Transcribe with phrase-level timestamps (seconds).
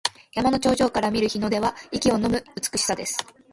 [0.33, 3.17] 山の頂上から見る日の出は息をのむ美しさです。